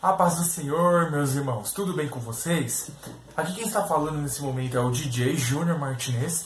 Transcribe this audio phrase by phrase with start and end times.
[0.00, 2.88] A paz do Senhor, meus irmãos, tudo bem com vocês?
[3.36, 6.44] Aqui quem está falando nesse momento é o DJ Júnior Martinez,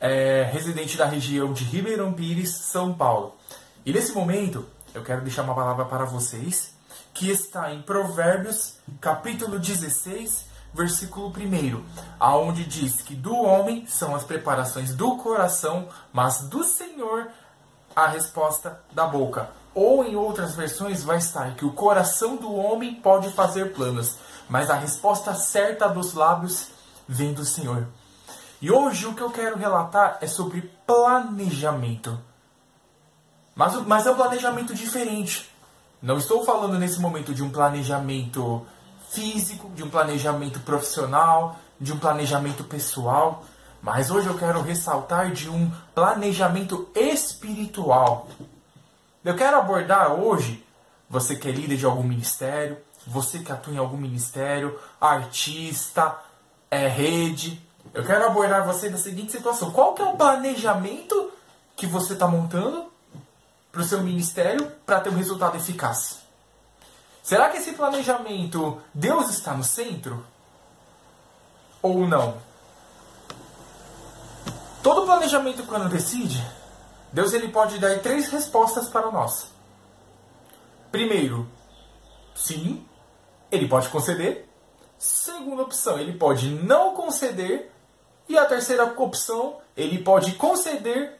[0.00, 3.36] é, residente da região de Ribeirão Pires, São Paulo.
[3.84, 6.72] E nesse momento eu quero deixar uma palavra para vocês
[7.12, 11.84] que está em Provérbios, capítulo 16, versículo 1,
[12.18, 17.28] aonde diz que do homem são as preparações do coração, mas do Senhor
[17.94, 19.59] a resposta da boca.
[19.74, 24.16] Ou em outras versões vai estar que o coração do homem pode fazer planos,
[24.48, 26.68] mas a resposta certa dos lábios
[27.08, 27.86] vem do Senhor.
[28.60, 32.18] E hoje o que eu quero relatar é sobre planejamento.
[33.54, 35.50] Mas, mas é um planejamento diferente.
[36.02, 38.66] Não estou falando nesse momento de um planejamento
[39.10, 43.44] físico, de um planejamento profissional, de um planejamento pessoal,
[43.82, 48.28] mas hoje eu quero ressaltar de um planejamento espiritual.
[49.22, 50.64] Eu quero abordar hoje,
[51.08, 56.16] você que é líder de algum ministério, você que atua em algum ministério, artista,
[56.70, 57.60] é rede.
[57.92, 61.32] Eu quero abordar você da seguinte situação: qual que é o planejamento
[61.76, 62.90] que você está montando
[63.70, 66.20] para o seu ministério para ter um resultado eficaz?
[67.22, 70.24] Será que esse planejamento Deus está no centro
[71.82, 72.38] ou não?
[74.82, 76.42] Todo planejamento quando decide
[77.12, 79.50] Deus ele pode dar três respostas para nós.
[80.92, 81.48] Primeiro,
[82.34, 82.86] sim,
[83.50, 84.48] ele pode conceder.
[84.98, 87.72] Segunda opção, ele pode não conceder.
[88.28, 91.18] E a terceira opção, ele pode conceder,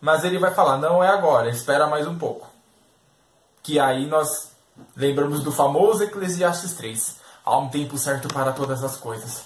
[0.00, 2.50] mas ele vai falar: não é agora, espera mais um pouco.
[3.62, 4.52] Que aí nós
[4.96, 7.20] lembramos do famoso Eclesiastes 3.
[7.44, 9.44] Há um tempo certo para todas as coisas.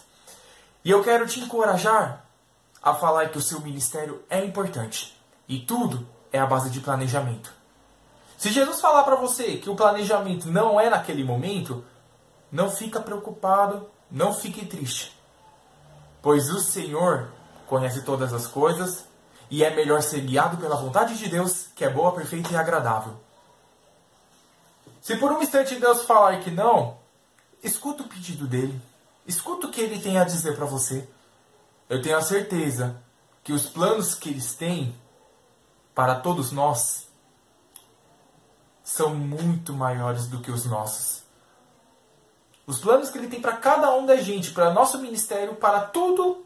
[0.85, 2.25] E eu quero te encorajar
[2.83, 5.16] a falar que o seu ministério é importante.
[5.49, 7.53] E tudo é a base de planejamento.
[8.37, 11.85] Se Jesus falar para você que o planejamento não é naquele momento,
[12.53, 15.17] não fica preocupado, não fique triste.
[16.21, 17.31] Pois o Senhor
[17.67, 19.05] conhece todas as coisas
[19.51, 23.15] e é melhor ser guiado pela vontade de Deus, que é boa, perfeita e agradável.
[25.01, 26.99] Se por um instante Deus falar que não,
[27.63, 28.81] escuta o pedido dele.
[29.27, 31.09] Escuta o que ele tem a dizer para você.
[31.89, 32.97] Eu tenho a certeza
[33.43, 34.95] que os planos que eles têm
[35.97, 37.09] para todos nós
[38.85, 41.25] são muito maiores do que os nossos.
[42.67, 46.45] Os planos que ele tem para cada um da gente, para nosso ministério, para tudo,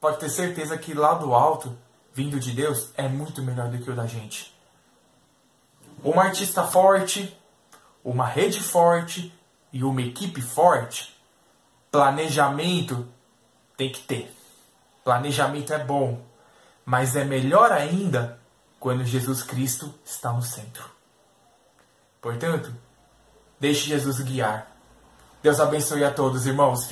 [0.00, 1.76] pode ter certeza que lá do alto,
[2.14, 4.58] vindo de Deus, é muito melhor do que o da gente.
[6.02, 7.38] Uma artista forte,
[8.02, 9.30] uma rede forte
[9.70, 11.14] e uma equipe forte,
[11.90, 13.06] planejamento
[13.76, 14.34] tem que ter.
[15.04, 16.29] Planejamento é bom,
[16.90, 18.36] mas é melhor ainda
[18.80, 20.90] quando Jesus Cristo está no centro.
[22.20, 22.74] Portanto,
[23.60, 24.66] deixe Jesus guiar.
[25.40, 26.88] Deus abençoe a todos, irmãos.